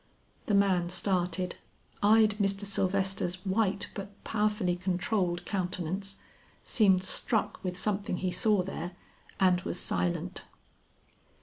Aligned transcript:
The 0.47 0.55
man 0.55 0.89
started, 0.89 1.57
eyed 2.01 2.31
Mr. 2.39 2.65
Sylvester's 2.65 3.35
white 3.45 3.91
but 3.93 4.09
powerfully 4.23 4.75
controlled 4.75 5.45
countenance, 5.45 6.17
seemed 6.63 7.03
struck 7.03 7.63
with 7.63 7.77
something 7.77 8.17
he 8.17 8.31
saw 8.31 8.63
there, 8.63 8.93
and 9.39 9.61
was 9.61 9.79
silent. 9.79 10.43